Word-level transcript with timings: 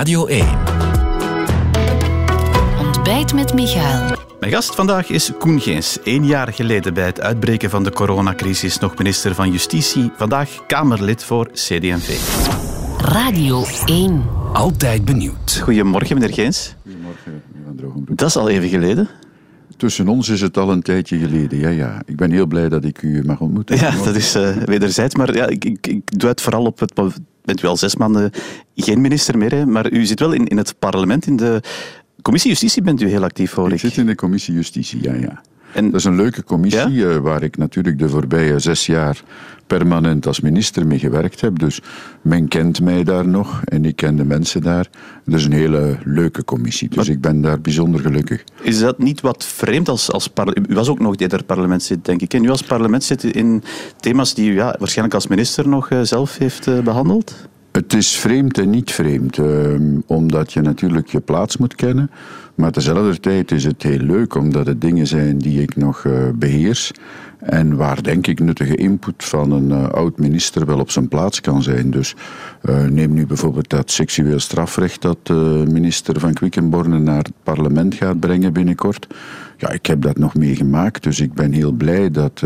Radio 0.00 0.26
1. 0.26 0.46
Ontbijt 2.78 3.34
met 3.34 3.54
Michael. 3.54 4.16
Mijn 4.38 4.52
gast 4.52 4.74
vandaag 4.74 5.08
is 5.08 5.30
Koen 5.38 5.60
Geens. 5.60 5.98
Eén 6.04 6.26
jaar 6.26 6.52
geleden 6.52 6.94
bij 6.94 7.04
het 7.04 7.20
uitbreken 7.20 7.70
van 7.70 7.84
de 7.84 7.90
coronacrisis 7.90 8.78
nog 8.78 8.98
minister 8.98 9.34
van 9.34 9.50
Justitie. 9.50 10.10
Vandaag 10.16 10.66
Kamerlid 10.66 11.24
voor 11.24 11.50
CD&V. 11.52 12.18
Radio 12.98 13.64
1. 13.86 14.24
Altijd 14.52 15.04
benieuwd. 15.04 15.60
Goedemorgen, 15.62 16.18
meneer 16.18 16.34
Geens. 16.34 16.74
Goedemorgen, 16.82 17.42
Van 17.64 17.76
Drogenbroek. 17.76 18.18
Dat 18.18 18.28
is 18.28 18.36
al 18.36 18.48
even 18.48 18.68
geleden. 18.68 19.08
Tussen 19.80 20.08
ons 20.08 20.28
is 20.28 20.40
het 20.40 20.56
al 20.56 20.70
een 20.70 20.82
tijdje 20.82 21.18
geleden, 21.18 21.58
ja, 21.58 21.68
ja. 21.68 22.02
Ik 22.06 22.16
ben 22.16 22.30
heel 22.30 22.46
blij 22.46 22.68
dat 22.68 22.84
ik 22.84 23.02
u 23.02 23.22
mag 23.24 23.40
ontmoeten. 23.40 23.76
Ja, 23.76 23.90
dat 24.04 24.14
is 24.14 24.36
uh, 24.36 24.56
wederzijds. 24.56 25.14
Maar 25.14 25.34
ja, 25.34 25.46
ik, 25.46 25.64
ik, 25.64 25.86
ik 25.86 26.18
doe 26.18 26.28
het 26.28 26.40
vooral 26.40 26.64
op 26.64 26.78
het... 26.78 26.94
Bent 27.44 27.62
u 27.62 27.66
al 27.66 27.76
zes 27.76 27.96
maanden 27.96 28.30
geen 28.74 29.00
minister 29.00 29.38
meer, 29.38 29.50
hè? 29.50 29.66
maar 29.66 29.92
u 29.92 30.04
zit 30.04 30.20
wel 30.20 30.32
in, 30.32 30.46
in 30.46 30.56
het 30.56 30.74
parlement, 30.78 31.26
in 31.26 31.36
de 31.36 31.62
commissie 32.22 32.50
Justitie 32.50 32.82
bent 32.82 33.00
u 33.00 33.08
heel 33.08 33.22
actief, 33.22 33.52
hoor 33.52 33.66
ik. 33.66 33.72
Ik 33.72 33.80
zit 33.80 33.96
in 33.96 34.06
de 34.06 34.14
commissie 34.14 34.54
Justitie, 34.54 35.02
ja, 35.02 35.14
ja. 35.14 35.42
En, 35.74 35.84
Dat 35.90 35.94
is 36.00 36.04
een 36.04 36.16
leuke 36.16 36.44
commissie 36.44 36.90
Ja? 36.92 37.08
eh, 37.10 37.16
waar 37.16 37.42
ik 37.42 37.56
natuurlijk 37.56 37.98
de 37.98 38.08
voorbije 38.08 38.58
zes 38.58 38.86
jaar 38.86 39.22
permanent 39.66 40.26
als 40.26 40.40
minister 40.40 40.86
mee 40.86 40.98
gewerkt 40.98 41.40
heb. 41.40 41.58
Dus 41.58 41.80
men 42.22 42.48
kent 42.48 42.80
mij 42.80 43.04
daar 43.04 43.28
nog 43.28 43.60
en 43.64 43.84
ik 43.84 43.96
ken 43.96 44.16
de 44.16 44.24
mensen 44.24 44.60
daar. 44.60 44.86
Het 45.24 45.34
is 45.34 45.44
een 45.44 45.52
hele 45.52 45.98
leuke 46.04 46.44
commissie, 46.44 46.88
dus 46.88 47.08
ik 47.08 47.20
ben 47.20 47.40
daar 47.40 47.60
bijzonder 47.60 48.00
gelukkig. 48.00 48.44
is 48.62 48.78
dat 48.80 48.98
niet 48.98 49.20
wat 49.20 49.44
vreemd 49.44 49.88
als, 49.88 50.12
als 50.12 50.28
parle- 50.28 50.56
U 50.68 50.74
was 50.74 50.88
ook 50.88 50.98
nog 50.98 51.16
eerder 51.16 51.44
parlementslid, 51.44 52.04
denk 52.04 52.20
ik. 52.20 52.34
En 52.34 52.42
nu 52.42 52.50
als 52.50 52.62
parlementslid 52.62 53.24
in 53.24 53.62
thema's 54.00 54.34
die 54.34 54.50
u 54.50 54.54
ja, 54.54 54.74
waarschijnlijk 54.78 55.14
als 55.14 55.26
minister 55.26 55.68
nog 55.68 55.90
eh, 55.90 56.00
zelf 56.02 56.38
heeft 56.38 56.66
eh, 56.66 56.78
behandeld? 56.80 57.48
Het 57.72 57.92
is 57.92 58.16
vreemd 58.16 58.58
en 58.58 58.70
niet 58.70 58.92
vreemd, 58.92 59.38
ehm, 59.38 59.82
omdat 60.06 60.52
je 60.52 60.60
natuurlijk 60.60 61.08
je 61.08 61.20
plaats 61.20 61.56
moet 61.56 61.74
kennen. 61.74 62.10
Maar 62.60 62.72
tezelfde 62.72 63.20
tijd 63.20 63.50
is 63.50 63.64
het 63.64 63.82
heel 63.82 63.98
leuk, 63.98 64.34
omdat 64.34 64.66
het 64.66 64.80
dingen 64.80 65.06
zijn 65.06 65.38
die 65.38 65.62
ik 65.62 65.76
nog 65.76 66.04
eh, 66.04 66.12
beheers. 66.34 66.92
En 67.38 67.76
waar, 67.76 68.02
denk 68.02 68.26
ik, 68.26 68.40
nuttige 68.40 68.76
input 68.76 69.24
van 69.24 69.52
een 69.52 69.70
eh, 69.70 69.88
oud-minister 69.88 70.66
wel 70.66 70.78
op 70.78 70.90
zijn 70.90 71.08
plaats 71.08 71.40
kan 71.40 71.62
zijn. 71.62 71.90
Dus 71.90 72.14
eh, 72.62 72.84
neem 72.84 73.12
nu 73.12 73.26
bijvoorbeeld 73.26 73.70
dat 73.70 73.90
seksueel 73.90 74.38
strafrecht 74.38 75.02
dat 75.02 75.28
minister 75.68 76.20
van 76.20 76.32
Quickenborne 76.32 76.98
naar 76.98 77.18
het 77.18 77.32
parlement 77.42 77.94
gaat 77.94 78.20
brengen 78.20 78.52
binnenkort. 78.52 79.06
Ja, 79.56 79.70
ik 79.70 79.86
heb 79.86 80.02
dat 80.02 80.18
nog 80.18 80.34
meegemaakt, 80.34 81.02
dus 81.02 81.20
ik 81.20 81.34
ben 81.34 81.52
heel 81.52 81.72
blij 81.72 82.10
dat 82.10 82.42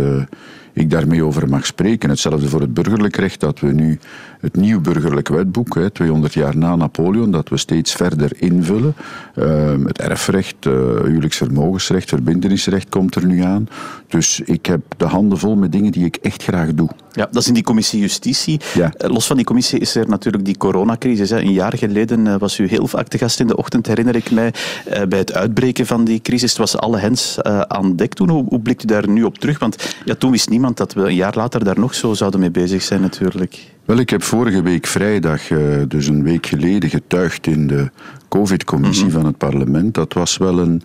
ik 0.75 0.91
daarmee 0.91 1.25
over 1.25 1.49
mag 1.49 1.67
spreken. 1.67 2.09
Hetzelfde 2.09 2.49
voor 2.49 2.61
het 2.61 2.75
burgerlijk 2.75 3.17
recht, 3.17 3.41
dat 3.41 3.61
we 3.61 3.73
nu 3.73 3.99
het 4.41 4.57
nieuw 4.57 4.81
burgerlijk 4.81 5.29
wetboek, 5.29 5.75
hè, 5.75 5.91
200 5.91 6.35
jaar 6.35 6.57
na 6.57 6.77
Napoleon, 6.77 7.31
dat 7.31 7.49
we 7.49 7.57
steeds 7.57 7.95
verder 7.95 8.31
invullen. 8.37 8.95
Ehm, 9.35 9.85
het 9.85 9.99
erfrecht, 9.99 10.67
uh, 10.67 10.73
huwelijksvermogensrecht, 11.03 12.09
verbindenisrecht 12.09 12.89
komt 12.89 13.15
er 13.15 13.27
nu 13.27 13.43
aan. 13.43 13.69
Dus 14.09 14.41
ik 14.41 14.67
heb 14.67 14.81
de 14.97 15.07
handen 15.07 15.39
vol 15.39 15.57
met 15.57 15.73
dingen 15.73 15.93
die 15.93 16.05
ik 16.05 16.17
echt 16.17 16.43
graag 16.43 16.75
doe. 16.75 16.89
Ja, 17.15 17.29
dat 17.31 17.43
is 17.43 17.49
in 17.49 17.55
die 17.55 17.63
commissie 17.63 18.01
Justitie. 18.01 18.61
Ja. 18.75 18.93
Eh, 18.97 19.11
Los 19.11 19.27
van 19.27 19.37
die 19.37 19.45
commissie 19.45 19.79
is 19.79 19.95
er 19.95 20.09
natuurlijk 20.09 20.45
die 20.45 20.57
coronacrisis. 20.57 21.31
Hè. 21.31 21.41
Een 21.41 21.53
jaar 21.53 21.79
geleden 21.79 22.27
eh, 22.27 22.35
was 22.39 22.59
u 22.59 22.69
heel 22.69 22.87
vaak 22.87 23.09
te 23.09 23.19
gast 23.19 23.41
in 23.41 23.47
de 23.47 23.57
ochtend, 23.57 23.87
herinner 23.87 24.17
ik 24.17 24.31
mij, 24.31 24.53
eh, 24.85 25.03
bij 25.03 25.19
het 25.19 25.35
uitbreken 25.35 25.87
van 25.87 26.05
die 26.05 26.21
crisis. 26.21 26.51
Het 26.51 26.59
was 26.59 26.77
alle 26.77 26.99
hens 26.99 27.43
aan 27.43 27.97
dek 27.97 28.15
toen. 28.15 28.29
Hoe, 28.29 28.45
hoe 28.49 28.61
blikt 28.61 28.83
u 28.83 28.87
daar 28.87 29.09
nu 29.09 29.23
op 29.23 29.39
terug? 29.39 29.59
Want 29.59 29.95
ja, 30.05 30.15
toen 30.15 30.31
wist 30.31 30.49
niemand 30.49 30.77
dat 30.77 30.93
we 30.93 31.01
een 31.01 31.15
jaar 31.15 31.35
later 31.37 31.65
daar 31.65 31.79
nog 31.79 31.95
zo 31.95 32.15
zouden 32.15 32.41
mee 32.41 32.51
bezig 32.51 32.83
zijn 32.83 33.01
natuurlijk. 33.01 33.73
Wel, 33.85 33.99
ik 33.99 34.11
heb 34.11 34.23
vorige 34.23 34.63
week 34.63 34.87
vrijdag, 34.87 35.43
dus 35.89 36.07
een 36.07 36.23
week 36.23 36.47
geleden, 36.47 36.91
getuigd 36.91 37.47
in 37.47 37.67
de 37.67 37.91
COVID-commissie 38.29 39.11
van 39.11 39.27
het 39.27 39.39
parlement. 39.39 39.95
Dat 39.95 40.13
was 40.13 40.37
wel 40.37 40.59
een 40.59 40.83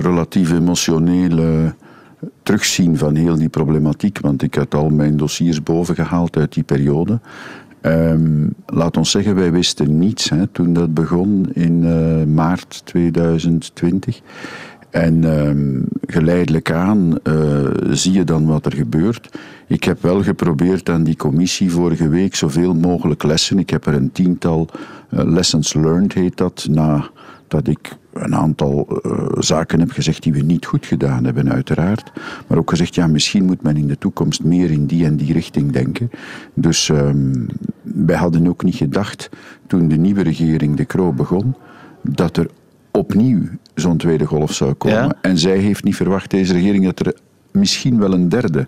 relatief 0.00 0.52
emotionele 0.52 1.74
terugzien 2.42 2.96
van 2.96 3.14
heel 3.14 3.36
die 3.36 3.48
problematiek, 3.48 4.18
want 4.20 4.42
ik 4.42 4.54
had 4.54 4.74
al 4.74 4.88
mijn 4.88 5.16
dossiers 5.16 5.62
bovengehaald 5.62 6.36
uit 6.36 6.52
die 6.52 6.62
periode. 6.62 7.20
Ehm, 7.80 8.46
laat 8.66 8.96
ons 8.96 9.10
zeggen, 9.10 9.34
wij 9.34 9.52
wisten 9.52 9.98
niets 9.98 10.30
hè, 10.30 10.46
toen 10.46 10.72
dat 10.72 10.94
begon 10.94 11.52
in 11.52 11.84
eh, 11.84 12.24
maart 12.34 12.80
2020. 12.84 14.20
En 14.90 15.24
ehm, 15.24 15.80
geleidelijk 16.06 16.70
aan 16.70 17.18
eh, 17.22 17.66
zie 17.90 18.12
je 18.12 18.24
dan 18.24 18.46
wat 18.46 18.66
er 18.66 18.74
gebeurt. 18.74 19.38
Ik 19.66 19.84
heb 19.84 20.02
wel 20.02 20.22
geprobeerd 20.22 20.88
aan 20.88 21.02
die 21.02 21.16
commissie 21.16 21.70
vorige 21.70 22.08
week 22.08 22.34
zoveel 22.34 22.74
mogelijk 22.74 23.22
lessen. 23.22 23.58
Ik 23.58 23.70
heb 23.70 23.86
er 23.86 23.94
een 23.94 24.12
tiental 24.12 24.68
eh, 25.10 25.24
lessons 25.24 25.74
learned, 25.74 26.12
heet 26.12 26.36
dat, 26.36 26.66
na 26.70 27.10
dat 27.48 27.66
ik 27.66 27.96
een 28.22 28.34
aantal 28.34 29.00
eh, 29.02 29.26
zaken 29.38 29.80
heb 29.80 29.90
gezegd 29.90 30.22
die 30.22 30.32
we 30.32 30.40
niet 30.40 30.66
goed 30.66 30.86
gedaan 30.86 31.24
hebben, 31.24 31.52
uiteraard. 31.52 32.12
Maar 32.46 32.58
ook 32.58 32.70
gezegd, 32.70 32.94
ja, 32.94 33.06
misschien 33.06 33.44
moet 33.44 33.62
men 33.62 33.76
in 33.76 33.88
de 33.88 33.98
toekomst 33.98 34.44
meer 34.44 34.70
in 34.70 34.86
die 34.86 35.04
en 35.04 35.16
die 35.16 35.32
richting 35.32 35.72
denken. 35.72 36.10
Dus 36.54 36.88
ehm, 36.88 37.46
wij 37.82 38.16
hadden 38.16 38.48
ook 38.48 38.64
niet 38.64 38.74
gedacht, 38.74 39.28
toen 39.66 39.88
de 39.88 39.96
nieuwe 39.96 40.22
regering 40.22 40.76
De 40.76 40.86
Croo 40.86 41.12
begon, 41.12 41.54
dat 42.02 42.36
er 42.36 42.50
opnieuw 42.90 43.42
zo'n 43.74 43.96
tweede 43.96 44.26
golf 44.26 44.52
zou 44.52 44.72
komen. 44.72 44.96
Ja. 44.96 45.14
En 45.20 45.38
zij 45.38 45.58
heeft 45.58 45.84
niet 45.84 45.96
verwacht, 45.96 46.30
deze 46.30 46.52
regering, 46.52 46.84
dat 46.84 47.06
er 47.06 47.14
misschien 47.50 47.98
wel 47.98 48.12
een 48.12 48.28
derde 48.28 48.66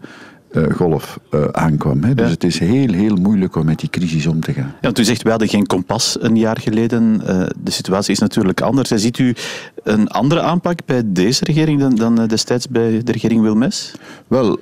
golf 0.72 1.19
eh, 1.31 1.44
aankwam. 1.44 2.03
Hè. 2.03 2.15
Dus 2.15 2.25
Ja. 2.27 2.31
het 2.33 2.44
is 2.44 2.59
heel, 2.59 2.93
heel 2.93 3.16
moeilijk 3.16 3.56
om 3.56 3.65
met 3.65 3.78
die 3.78 3.91
crisis 3.91 4.27
om 4.27 4.41
te 4.41 4.53
gaan. 4.53 4.75
Ja, 4.81 4.91
u 4.99 5.05
zegt, 5.05 5.22
wij 5.22 5.31
hadden 5.31 5.49
geen 5.49 5.66
kompas 5.66 6.16
een 6.21 6.37
jaar 6.37 6.59
geleden. 6.61 7.22
Eh, 7.27 7.47
de 7.62 7.71
situatie 7.71 8.12
is 8.12 8.19
natuurlijk 8.19 8.60
anders. 8.60 8.89
Ziet 8.89 9.19
u 9.19 9.34
een 9.83 10.09
andere 10.09 10.41
aanpak 10.41 10.78
bij 10.87 11.03
deze 11.06 11.44
regering 11.44 11.81
dan, 11.81 11.94
dan 11.94 12.21
eh, 12.21 12.28
destijds 12.28 12.69
bij 12.69 13.03
de 13.05 13.12
regering 13.12 13.43
Wilmes? 13.43 13.94
Wel, 14.28 14.59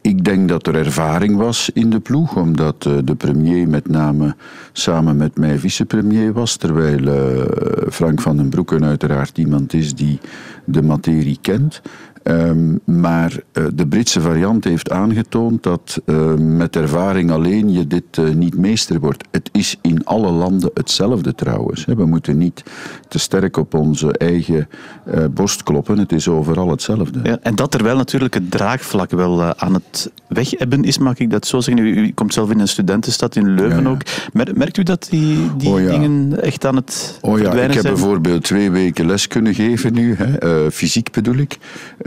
ik 0.00 0.24
denk 0.24 0.48
dat 0.48 0.66
er 0.66 0.74
ervaring 0.74 1.36
was 1.36 1.70
in 1.74 1.90
de 1.90 2.00
ploeg, 2.00 2.36
omdat 2.36 2.86
eh, 2.86 2.92
de 3.04 3.14
premier 3.14 3.68
met 3.68 3.88
name 3.88 4.34
samen 4.72 5.16
met 5.16 5.38
mij 5.38 5.58
vicepremier 5.58 6.32
was, 6.32 6.56
terwijl 6.56 7.06
eh, 7.06 7.90
Frank 7.90 8.20
van 8.20 8.36
den 8.36 8.48
Broeken 8.48 8.84
uiteraard 8.84 9.38
iemand 9.38 9.72
is 9.72 9.94
die 9.94 10.18
de 10.64 10.82
materie 10.82 11.38
kent. 11.40 11.82
Ehm, 12.22 12.76
maar 12.84 13.40
eh, 13.52 13.64
de 13.74 13.86
Britse 13.86 14.20
variant 14.20 14.64
heeft 14.64 14.90
aangetoond 14.90 15.62
dat 15.62 16.00
eh, 16.04 16.34
met 16.34 16.76
ervaring 16.76 17.30
alleen 17.30 17.72
je 17.72 17.86
dit 17.86 18.02
eh, 18.10 18.24
niet 18.28 18.56
meester 18.56 19.00
wordt. 19.00 19.24
Het 19.30 19.48
is 19.52 19.76
in 19.82 20.04
alle 20.04 20.30
landen 20.30 20.70
hetzelfde 20.74 21.34
trouwens. 21.34 21.84
hè. 21.86 21.94
We 21.94 22.04
moeten 22.06 22.38
niet 22.38 22.62
te 23.08 23.18
sterk 23.18 23.56
op 23.56 23.74
onze 23.74 24.12
eigen 24.18 24.68
eh, 25.04 25.24
borst 25.30 25.62
kloppen. 25.62 25.98
Het 25.98 26.12
is 26.12 26.28
overal 26.28 26.70
hetzelfde. 26.70 27.20
Ja, 27.22 27.38
en 27.42 27.54
dat 27.54 27.70
terwijl 27.70 27.96
natuurlijk 27.96 28.34
het 28.34 28.50
draagvlak 28.50 29.10
wel 29.10 29.42
aan 29.54 29.74
het 29.74 30.10
wegebben 30.28 30.84
is, 30.84 30.98
mag 30.98 31.18
ik 31.18 31.30
dat 31.30 31.46
zo 31.46 31.60
zeggen. 31.60 31.84
U, 31.84 31.96
u 31.96 32.12
komt 32.12 32.32
zelf 32.34 32.50
in 32.50 32.58
een 32.60 32.68
studentenstad 32.68 33.36
in 33.36 33.54
Leuven 33.54 33.76
Ja, 33.76 33.82
ja. 33.82 33.88
ook. 33.88 34.02
Mer- 34.32 34.52
merkt 34.56 34.76
u 34.76 34.82
dat 34.82 35.06
die, 35.10 35.56
die 35.56 35.68
Oh 35.68 35.76
dingen 35.90 36.42
echt 36.42 36.66
aan 36.66 36.76
het 36.76 37.18
Oh 37.20 37.38
ja, 37.38 37.52
ik 37.52 37.72
heb 37.72 37.82
bijvoorbeeld 37.82 38.42
twee 38.42 38.70
weken 38.70 39.06
les 39.06 39.26
kunnen 39.26 39.54
geven 39.54 39.92
nu, 39.92 40.14
hè, 40.18 40.70
fysiek 40.70 41.10
bedoel 41.12 41.36
ik. 41.36 41.58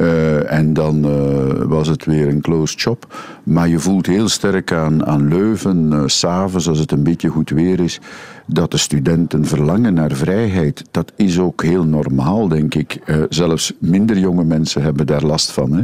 Eh, 0.03 0.51
en 0.51 0.73
dan 0.73 1.05
eh, 1.05 1.65
was 1.65 1.87
het 1.87 2.05
weer 2.05 2.27
een 2.27 2.41
closed 2.41 2.79
shop. 2.79 3.15
Maar 3.43 3.67
je 3.67 3.79
voelt 3.79 4.05
heel 4.05 4.29
sterk 4.29 4.71
aan, 4.71 5.05
aan 5.05 5.27
Leuven, 5.27 5.93
eh, 5.93 6.03
s 6.05 6.19
s'avonds 6.19 6.67
als 6.67 6.79
het 6.79 6.91
een 6.91 7.03
beetje 7.03 7.29
goed 7.29 7.49
weer 7.49 7.79
is, 7.79 7.99
dat 8.45 8.71
de 8.71 8.77
studenten 8.77 9.45
verlangen 9.45 9.93
naar 9.93 10.11
vrijheid. 10.11 10.83
Dat 10.91 11.11
is 11.15 11.39
ook 11.39 11.63
heel 11.63 11.83
normaal, 11.83 12.47
denk 12.47 12.75
ik. 12.75 13.01
Zelfs 13.29 13.73
minder 13.79 14.17
jonge 14.17 14.43
mensen 14.43 14.81
hebben 14.81 15.05
daar 15.05 15.23
last 15.23 15.51
van. 15.51 15.73
Hè. 15.73 15.83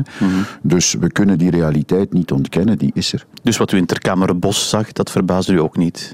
Dus 0.62 0.94
we 0.94 1.12
kunnen 1.12 1.38
die 1.38 1.51
realiteit 1.51 2.13
niet 2.13 2.31
ontkennen, 2.31 2.78
die 2.78 2.91
is 2.94 3.13
er. 3.13 3.25
Dus 3.44 3.57
wat 3.57 3.72
u 3.72 3.78
in 3.78 3.86
Ter 3.86 4.40
Bos 4.40 4.69
zag, 4.69 4.91
dat 4.91 5.12
verbaasde 5.12 5.53
u 5.53 5.59
ook 5.59 5.78
niet? 5.78 6.12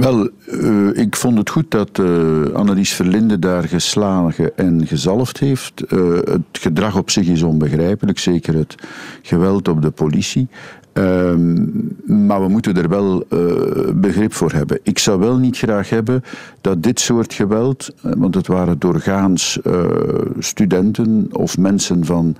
Wel, 0.00 0.28
eh, 0.46 1.02
ik 1.02 1.16
vond 1.16 1.38
het 1.38 1.50
goed 1.50 1.70
dat 1.70 1.98
eh, 1.98 2.42
Annelies 2.52 2.92
Verlinde 2.92 3.38
daar 3.38 3.64
geslagen 3.64 4.56
en 4.56 4.86
gezalfd 4.86 5.38
heeft. 5.38 5.82
Eh, 5.82 6.14
het 6.14 6.40
gedrag 6.52 6.96
op 6.96 7.10
zich 7.10 7.26
is 7.26 7.42
onbegrijpelijk, 7.42 8.18
zeker 8.18 8.54
het 8.54 8.74
geweld 9.22 9.68
op 9.68 9.82
de 9.82 9.90
politie. 9.90 10.48
Ehm, 10.92 11.66
maar 12.26 12.40
we 12.40 12.48
moeten 12.48 12.76
er 12.76 12.88
wel 12.88 13.24
eh, 13.28 13.38
begrip 13.94 14.32
voor 14.32 14.52
hebben. 14.52 14.78
Ik 14.82 14.98
zou 14.98 15.18
wel 15.18 15.36
niet 15.36 15.58
graag 15.58 15.90
hebben 15.90 16.22
dat 16.60 16.82
dit 16.82 17.00
soort 17.00 17.34
geweld, 17.34 17.90
eh, 18.02 18.12
want 18.16 18.34
het 18.34 18.46
waren 18.46 18.78
doorgaans 18.78 19.60
eh, 19.62 19.84
studenten 20.38 21.28
of 21.32 21.58
mensen 21.58 22.04
van 22.04 22.36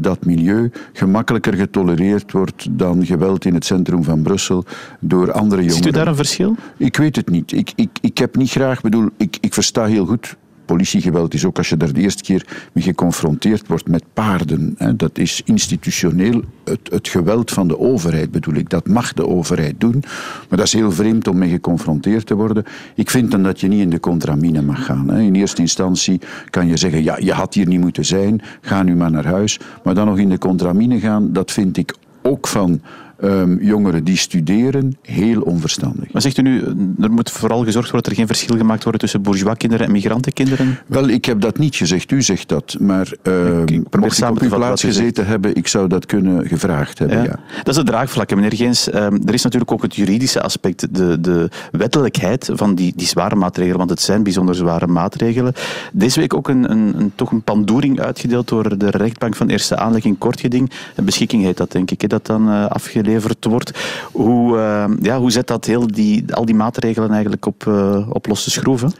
dat 0.00 0.24
milieu, 0.24 0.70
gemakkelijker 0.92 1.54
getolereerd 1.54 2.32
wordt 2.32 2.66
dan 2.70 3.06
geweld 3.06 3.44
in 3.44 3.54
het 3.54 3.64
centrum 3.64 4.04
van 4.04 4.22
Brussel 4.22 4.64
door 5.00 5.32
andere 5.32 5.62
jongeren. 5.62 5.84
Ziet 5.84 5.94
u 5.94 5.96
daar 5.96 6.06
een 6.06 6.16
verschil? 6.16 6.56
Ik 6.76 6.96
weet 6.96 7.16
het 7.16 7.30
niet. 7.30 7.52
Ik, 7.52 7.72
ik, 7.76 7.90
ik 8.00 8.18
heb 8.18 8.36
niet 8.36 8.50
graag, 8.50 8.80
bedoel, 8.80 9.08
ik, 9.16 9.36
ik 9.40 9.54
versta 9.54 9.84
heel 9.84 10.06
goed 10.06 10.36
politiegeweld 10.68 11.34
is 11.34 11.44
ook 11.44 11.58
als 11.58 11.68
je 11.68 11.76
daar 11.76 11.92
de 11.92 12.00
eerste 12.00 12.22
keer 12.22 12.46
mee 12.72 12.84
geconfronteerd 12.84 13.66
wordt 13.66 13.88
met 13.88 14.04
paarden. 14.12 14.74
Hè. 14.78 14.96
Dat 14.96 15.18
is 15.18 15.42
institutioneel 15.44 16.42
het, 16.64 16.80
het 16.90 17.08
geweld 17.08 17.50
van 17.50 17.68
de 17.68 17.78
overheid, 17.78 18.30
bedoel 18.30 18.54
ik. 18.54 18.70
Dat 18.70 18.88
mag 18.88 19.12
de 19.12 19.26
overheid 19.26 19.80
doen, 19.80 20.02
maar 20.48 20.58
dat 20.58 20.66
is 20.66 20.72
heel 20.72 20.92
vreemd 20.92 21.28
om 21.28 21.38
mee 21.38 21.50
geconfronteerd 21.50 22.26
te 22.26 22.34
worden. 22.34 22.64
Ik 22.94 23.10
vind 23.10 23.30
dan 23.30 23.42
dat 23.42 23.60
je 23.60 23.68
niet 23.68 23.80
in 23.80 23.90
de 23.90 24.00
contramine 24.00 24.62
mag 24.62 24.84
gaan. 24.84 25.08
Hè. 25.10 25.20
In 25.20 25.34
eerste 25.34 25.60
instantie 25.60 26.20
kan 26.50 26.66
je 26.66 26.76
zeggen, 26.76 27.02
ja, 27.02 27.16
je 27.18 27.32
had 27.32 27.54
hier 27.54 27.66
niet 27.66 27.80
moeten 27.80 28.04
zijn, 28.04 28.40
ga 28.60 28.82
nu 28.82 28.96
maar 28.96 29.10
naar 29.10 29.26
huis. 29.26 29.60
Maar 29.84 29.94
dan 29.94 30.06
nog 30.06 30.18
in 30.18 30.28
de 30.28 30.38
contramine 30.38 30.98
gaan, 31.00 31.32
dat 31.32 31.50
vind 31.50 31.76
ik 31.76 31.94
ook 32.22 32.48
van 32.48 32.80
um, 33.22 33.58
jongeren 33.62 34.04
die 34.04 34.16
studeren 34.16 34.96
heel 35.02 35.40
onverstandig. 35.40 36.12
Maar 36.12 36.22
zegt 36.22 36.38
u 36.38 36.42
nu, 36.42 36.62
er 37.00 37.10
moet 37.10 37.30
vooral 37.30 37.64
gezorgd 37.64 37.90
worden 37.90 38.02
dat 38.02 38.06
er 38.06 38.14
geen 38.14 38.26
verschil 38.26 38.56
gemaakt 38.56 38.84
wordt 38.84 38.98
tussen 38.98 39.22
bourgeois-kinderen 39.22 39.86
en 39.86 39.92
migrantenkinderen? 39.92 40.78
Wel, 40.86 41.08
ik 41.08 41.24
heb 41.24 41.40
dat 41.40 41.58
niet 41.58 41.76
gezegd, 41.76 42.10
u 42.10 42.22
zegt 42.22 42.48
dat. 42.48 42.76
Maar 42.80 43.12
uh, 43.22 43.58
ik, 43.58 43.70
ik 43.70 43.96
mocht 44.00 44.18
ik 44.18 44.30
op 44.30 44.40
uw 44.40 44.48
plaats 44.48 44.82
gezeten 44.82 45.26
hebben, 45.26 45.54
ik 45.54 45.68
zou 45.68 45.88
dat 45.88 46.06
kunnen 46.06 46.46
gevraagd 46.46 46.98
hebben. 46.98 47.22
Ja. 47.22 47.38
Dat 47.56 47.68
is 47.68 47.76
het 47.76 47.86
draagvlak, 47.86 48.34
meneer 48.34 48.54
Geens. 48.54 48.88
Uh, 48.88 48.94
er 49.04 49.34
is 49.34 49.42
natuurlijk 49.42 49.72
ook 49.72 49.82
het 49.82 49.96
juridische 49.96 50.42
aspect, 50.42 50.94
de, 50.94 51.20
de 51.20 51.48
wettelijkheid 51.72 52.50
van 52.52 52.74
die, 52.74 52.92
die 52.96 53.06
zware 53.06 53.34
maatregelen, 53.34 53.78
want 53.78 53.90
het 53.90 54.00
zijn 54.00 54.22
bijzonder 54.22 54.54
zware 54.54 54.86
maatregelen. 54.86 55.52
Deze 55.92 56.20
week 56.20 56.34
ook 56.34 56.48
een, 56.48 56.70
een, 56.70 56.94
een 56.98 57.12
toch 57.14 57.30
een 57.30 57.42
pandoering 57.42 58.00
uitgedeeld 58.00 58.48
door 58.48 58.78
de 58.78 58.90
rechtbank 58.90 59.36
van 59.36 59.48
eerste 59.48 59.76
aanleg 59.76 60.04
in 60.04 60.18
Kortgeding. 60.18 60.70
Een 60.94 61.04
beschikking 61.04 61.42
heet 61.42 61.56
dat, 61.56 61.72
denk 61.72 61.90
ik, 61.90 62.08
dat 62.08 62.26
dan 62.26 62.48
uh, 62.48 62.66
afgeleverd 62.66 63.06
geleverd 63.08 63.44
wordt. 63.44 63.78
Hoe, 64.12 64.56
uh, 64.56 64.84
ja, 65.00 65.18
hoe 65.18 65.30
zet 65.30 65.46
dat 65.46 65.64
heel 65.64 65.86
die, 65.86 66.34
al 66.34 66.44
die 66.44 66.54
maatregelen 66.54 67.10
eigenlijk 67.10 67.46
op, 67.46 67.64
uh, 67.68 68.08
op 68.08 68.26
losse 68.26 68.50
schroeven? 68.50 68.92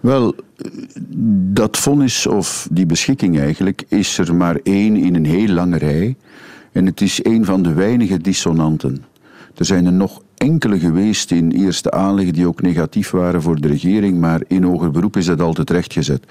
Wel, 0.00 0.34
dat 1.52 1.76
vonnis 1.76 2.26
of 2.26 2.68
die 2.70 2.86
beschikking 2.86 3.38
eigenlijk 3.38 3.84
is 3.88 4.18
er 4.18 4.34
maar 4.34 4.58
één 4.62 4.96
in 4.96 5.14
een 5.14 5.26
heel 5.26 5.48
lange 5.48 5.78
rij. 5.78 6.16
En 6.72 6.86
het 6.86 7.00
is 7.00 7.24
een 7.24 7.44
van 7.44 7.62
de 7.62 7.72
weinige 7.72 8.18
dissonanten. 8.18 9.04
Er 9.56 9.64
zijn 9.64 9.86
er 9.86 9.92
nog 9.92 10.21
enkele 10.42 10.78
geweest 10.78 11.30
in 11.30 11.50
eerste 11.50 11.90
aanleg 11.90 12.30
die 12.30 12.46
ook 12.46 12.62
negatief 12.62 13.10
waren 13.10 13.42
voor 13.42 13.60
de 13.60 13.68
regering, 13.68 14.20
maar 14.20 14.40
in 14.46 14.62
hoger 14.62 14.90
beroep 14.90 15.16
is 15.16 15.26
dat 15.26 15.40
altijd 15.40 15.70
rechtgezet. 15.70 16.24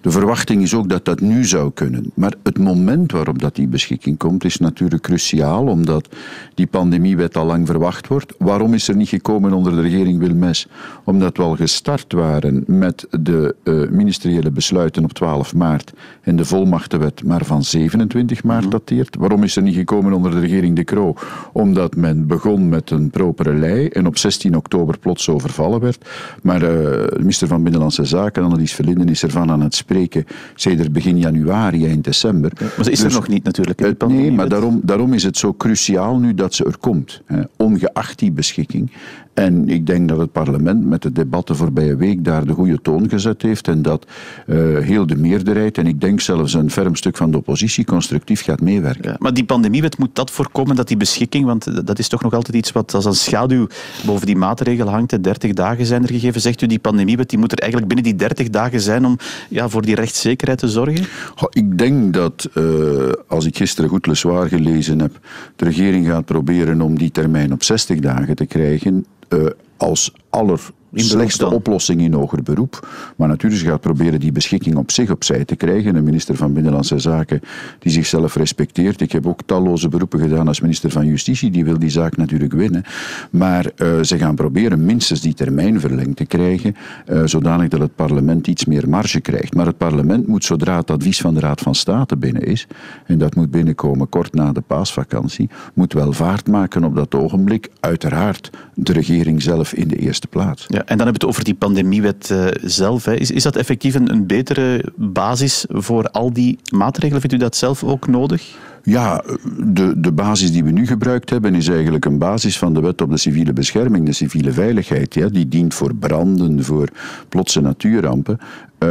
De 0.00 0.10
verwachting 0.10 0.62
is 0.62 0.74
ook 0.74 0.88
dat 0.88 1.04
dat 1.04 1.20
nu 1.20 1.44
zou 1.44 1.70
kunnen. 1.74 2.10
Maar 2.14 2.34
het 2.42 2.58
moment 2.58 3.12
waarop 3.12 3.38
dat 3.38 3.54
die 3.54 3.68
beschikking 3.68 4.18
komt 4.18 4.44
is 4.44 4.56
natuurlijk 4.56 5.02
cruciaal, 5.02 5.66
omdat 5.66 6.08
die 6.54 6.66
pandemiewet 6.66 7.36
al 7.36 7.46
lang 7.46 7.66
verwacht 7.66 8.08
wordt. 8.08 8.34
Waarom 8.38 8.74
is 8.74 8.88
er 8.88 8.96
niet 8.96 9.08
gekomen 9.08 9.52
onder 9.52 9.72
de 9.72 9.80
regering 9.80 10.18
Wilmes? 10.18 10.68
Omdat 11.04 11.36
we 11.36 11.42
al 11.42 11.56
gestart 11.56 12.12
waren 12.12 12.64
met 12.66 13.06
de 13.10 13.54
uh, 13.64 13.88
ministeriële 13.88 14.50
besluiten 14.50 15.04
op 15.04 15.12
12 15.12 15.54
maart 15.54 15.92
en 16.22 16.36
de 16.36 16.44
volmachtenwet 16.44 17.24
maar 17.24 17.44
van 17.44 17.64
27 17.64 18.44
maart 18.44 18.62
mhm. 18.62 18.70
dateert. 18.70 19.16
Waarom 19.16 19.42
is 19.42 19.56
er 19.56 19.62
niet 19.62 19.74
gekomen 19.74 20.12
onder 20.12 20.30
de 20.30 20.40
regering 20.40 20.76
De 20.76 20.84
Croo? 20.84 21.14
Omdat 21.52 21.96
men 21.96 22.26
begon 22.26 22.68
met 22.68 22.90
een 22.90 23.10
propere 23.10 23.54
en 23.64 24.06
op 24.06 24.18
16 24.18 24.56
oktober 24.56 24.98
plots 24.98 25.28
overvallen 25.28 25.80
werd. 25.80 26.08
Maar 26.42 26.62
uh, 26.62 26.68
de 26.68 27.16
minister 27.18 27.48
van 27.48 27.62
Binnenlandse 27.62 28.04
Zaken, 28.04 28.42
Annelies 28.42 28.72
Verlinden, 28.72 29.08
is 29.08 29.22
ervan 29.22 29.50
aan 29.50 29.60
het 29.60 29.74
spreken 29.74 30.24
sinds 30.54 30.90
begin 30.90 31.18
januari, 31.18 31.86
eind 31.86 32.04
december. 32.04 32.52
maar 32.60 32.84
ze 32.84 32.90
is 32.90 32.98
er 32.98 33.04
dus 33.04 33.14
nog 33.14 33.28
niet 33.28 33.44
natuurlijk. 33.44 33.80
Uh, 33.80 34.08
nee, 34.08 34.32
maar 34.32 34.48
daarom, 34.48 34.80
daarom 34.82 35.12
is 35.12 35.22
het 35.22 35.36
zo 35.36 35.54
cruciaal 35.54 36.18
nu 36.18 36.34
dat 36.34 36.54
ze 36.54 36.64
er 36.64 36.78
komt. 36.78 37.22
Hè, 37.26 37.40
ongeacht 37.56 38.18
die 38.18 38.32
beschikking. 38.32 38.90
En 39.36 39.68
ik 39.68 39.86
denk 39.86 40.08
dat 40.08 40.18
het 40.18 40.32
parlement 40.32 40.84
met 40.84 41.02
de 41.02 41.12
debatten 41.12 41.56
voorbije 41.56 41.96
week 41.96 42.24
daar 42.24 42.46
de 42.46 42.52
goede 42.52 42.80
toon 42.82 43.08
gezet 43.08 43.42
heeft 43.42 43.68
en 43.68 43.82
dat 43.82 44.06
uh, 44.46 44.78
heel 44.78 45.06
de 45.06 45.16
meerderheid, 45.16 45.78
en 45.78 45.86
ik 45.86 46.00
denk 46.00 46.20
zelfs 46.20 46.54
een 46.54 46.70
ferm 46.70 46.94
stuk 46.94 47.16
van 47.16 47.30
de 47.30 47.36
oppositie, 47.36 47.84
constructief 47.84 48.42
gaat 48.42 48.60
meewerken. 48.60 49.10
Ja, 49.10 49.16
maar 49.18 49.34
die 49.34 49.44
pandemiewet 49.44 49.98
moet 49.98 50.14
dat 50.14 50.30
voorkomen, 50.30 50.76
dat 50.76 50.88
die 50.88 50.96
beschikking, 50.96 51.44
want 51.44 51.86
dat 51.86 51.98
is 51.98 52.08
toch 52.08 52.22
nog 52.22 52.32
altijd 52.32 52.56
iets 52.56 52.72
wat 52.72 52.94
als 52.94 53.04
een 53.04 53.14
schaduw 53.14 53.66
boven 54.06 54.26
die 54.26 54.36
maatregel 54.36 54.88
hangt. 54.88 55.10
De 55.10 55.20
30 55.20 55.52
dagen 55.52 55.86
zijn 55.86 56.02
er 56.02 56.12
gegeven. 56.12 56.40
Zegt 56.40 56.62
u, 56.62 56.66
die 56.66 56.78
pandemiewet 56.78 57.30
die 57.30 57.38
moet 57.38 57.52
er 57.52 57.58
eigenlijk 57.58 57.92
binnen 57.92 58.10
die 58.10 58.26
30 58.26 58.50
dagen 58.50 58.80
zijn 58.80 59.04
om 59.04 59.18
ja, 59.48 59.68
voor 59.68 59.82
die 59.82 59.94
rechtszekerheid 59.94 60.58
te 60.58 60.68
zorgen? 60.68 61.06
Goh, 61.34 61.48
ik 61.52 61.78
denk 61.78 62.14
dat, 62.14 62.48
uh, 62.54 63.12
als 63.26 63.44
ik 63.46 63.56
gisteren 63.56 63.90
goed 63.90 64.06
Le 64.06 64.14
Soir 64.14 64.48
gelezen 64.48 65.00
heb, 65.00 65.20
de 65.56 65.64
regering 65.64 66.06
gaat 66.06 66.24
proberen 66.24 66.80
om 66.80 66.98
die 66.98 67.10
termijn 67.10 67.52
op 67.52 67.62
60 67.62 67.98
dagen 67.98 68.34
te 68.34 68.46
krijgen. 68.46 69.06
Uh, 69.28 69.50
als 69.76 70.12
aller 70.30 70.60
slechtste 71.04 71.50
oplossing 71.50 72.00
in 72.00 72.12
hoger 72.12 72.42
beroep. 72.42 72.88
Maar 73.16 73.28
natuurlijk, 73.28 73.62
ze 73.62 73.68
gaat 73.68 73.80
proberen 73.80 74.20
die 74.20 74.32
beschikking 74.32 74.76
op 74.76 74.90
zich 74.90 75.10
opzij 75.10 75.44
te 75.44 75.56
krijgen. 75.56 75.96
Een 75.96 76.04
minister 76.04 76.36
van 76.36 76.52
Binnenlandse 76.52 76.98
Zaken 76.98 77.40
die 77.78 77.92
zichzelf 77.92 78.36
respecteert. 78.36 79.00
Ik 79.00 79.12
heb 79.12 79.26
ook 79.26 79.40
talloze 79.46 79.88
beroepen 79.88 80.20
gedaan 80.20 80.48
als 80.48 80.60
minister 80.60 80.90
van 80.90 81.06
Justitie. 81.06 81.50
Die 81.50 81.64
wil 81.64 81.78
die 81.78 81.90
zaak 81.90 82.16
natuurlijk 82.16 82.52
winnen. 82.52 82.82
Maar 83.30 83.70
uh, 83.76 84.02
ze 84.02 84.18
gaan 84.18 84.34
proberen 84.34 84.84
minstens 84.84 85.20
die 85.20 85.34
termijn 85.34 85.80
verlengd 85.80 86.16
te 86.16 86.26
krijgen. 86.26 86.76
Uh, 87.06 87.22
zodanig 87.24 87.68
dat 87.68 87.80
het 87.80 87.94
parlement 87.94 88.46
iets 88.46 88.64
meer 88.64 88.88
marge 88.88 89.20
krijgt. 89.20 89.54
Maar 89.54 89.66
het 89.66 89.78
parlement 89.78 90.26
moet, 90.26 90.44
zodra 90.44 90.76
het 90.76 90.90
advies 90.90 91.20
van 91.20 91.34
de 91.34 91.40
Raad 91.40 91.60
van 91.60 91.74
State 91.74 92.16
binnen 92.16 92.42
is, 92.42 92.66
en 93.06 93.18
dat 93.18 93.34
moet 93.34 93.50
binnenkomen 93.50 94.08
kort 94.08 94.34
na 94.34 94.52
de 94.52 94.60
paasvakantie, 94.60 95.48
moet 95.74 95.92
wel 95.92 96.12
vaart 96.12 96.48
maken 96.48 96.84
op 96.84 96.94
dat 96.94 97.14
ogenblik. 97.14 97.70
Uiteraard 97.80 98.50
de 98.74 98.92
regering 98.92 99.42
zelf 99.42 99.72
in 99.72 99.88
de 99.88 99.96
eerste 99.96 100.26
plaats. 100.26 100.64
Ja, 100.68 100.85
en 100.86 100.96
dan 100.96 101.06
hebben 101.06 101.20
we 101.20 101.26
het 101.26 101.28
over 101.28 101.44
die 101.44 101.54
pandemiewet 101.54 102.30
uh, 102.32 102.46
zelf. 102.62 103.04
Hè. 103.04 103.14
Is, 103.14 103.30
is 103.30 103.42
dat 103.42 103.56
effectief 103.56 103.94
een, 103.94 104.10
een 104.10 104.26
betere 104.26 104.84
basis 104.96 105.64
voor 105.68 106.10
al 106.10 106.32
die 106.32 106.58
maatregelen? 106.72 107.20
Vindt 107.20 107.36
u 107.36 107.38
dat 107.38 107.56
zelf 107.56 107.84
ook 107.84 108.06
nodig? 108.06 108.56
Ja, 108.86 109.22
de, 109.58 110.00
de 110.00 110.12
basis 110.12 110.52
die 110.52 110.64
we 110.64 110.70
nu 110.70 110.86
gebruikt 110.86 111.30
hebben 111.30 111.54
is 111.54 111.68
eigenlijk 111.68 112.04
een 112.04 112.18
basis 112.18 112.58
van 112.58 112.74
de 112.74 112.80
wet 112.80 113.00
op 113.00 113.10
de 113.10 113.16
civiele 113.16 113.52
bescherming, 113.52 114.06
de 114.06 114.12
civiele 114.12 114.52
veiligheid. 114.52 115.14
Ja, 115.14 115.28
die 115.28 115.48
dient 115.48 115.74
voor 115.74 115.94
branden, 115.94 116.64
voor 116.64 116.88
plotse 117.28 117.60
natuurrampen. 117.60 118.38
Uh, 118.38 118.88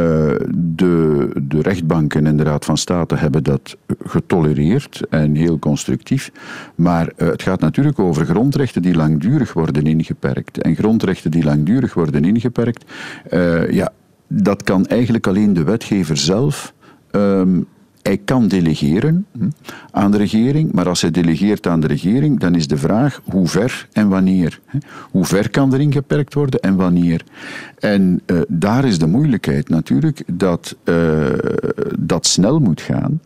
de, 0.54 1.28
de 1.42 1.62
rechtbanken 1.62 2.26
en 2.26 2.36
de 2.36 2.42
Raad 2.42 2.64
van 2.64 2.76
State 2.76 3.16
hebben 3.16 3.44
dat 3.44 3.76
getolereerd 4.04 5.02
en 5.10 5.34
heel 5.34 5.58
constructief. 5.58 6.32
Maar 6.74 7.12
uh, 7.16 7.28
het 7.28 7.42
gaat 7.42 7.60
natuurlijk 7.60 7.98
over 7.98 8.26
grondrechten 8.26 8.82
die 8.82 8.94
langdurig 8.94 9.52
worden 9.52 9.86
ingeperkt. 9.86 10.60
En 10.60 10.76
grondrechten 10.76 11.30
die 11.30 11.44
langdurig 11.44 11.94
worden 11.94 12.24
ingeperkt, 12.24 12.84
uh, 13.32 13.70
ja, 13.70 13.92
dat 14.28 14.62
kan 14.62 14.86
eigenlijk 14.86 15.26
alleen 15.26 15.52
de 15.52 15.64
wetgever 15.64 16.16
zelf. 16.16 16.74
Um, 17.12 17.66
hij 18.06 18.20
kan 18.24 18.48
delegeren 18.48 19.26
aan 19.90 20.10
de 20.10 20.16
regering, 20.16 20.72
maar 20.72 20.88
als 20.88 21.00
hij 21.00 21.10
delegeert 21.10 21.66
aan 21.66 21.80
de 21.80 21.86
regering, 21.86 22.40
dan 22.40 22.54
is 22.54 22.66
de 22.66 22.76
vraag 22.76 23.20
hoe 23.24 23.48
ver 23.48 23.88
en 23.92 24.08
wanneer. 24.08 24.60
Hoe 25.10 25.24
ver 25.24 25.50
kan 25.50 25.72
er 25.72 25.80
ingeperkt 25.80 26.34
worden 26.34 26.60
en 26.60 26.76
wanneer? 26.76 27.24
En 27.78 28.20
uh, 28.26 28.40
daar 28.48 28.84
is 28.84 28.98
de 28.98 29.06
moeilijkheid 29.06 29.68
natuurlijk 29.68 30.22
dat 30.26 30.76
uh, 30.84 31.26
dat 31.98 32.26
snel 32.26 32.58
moet 32.58 32.80
gaan. 32.80 33.20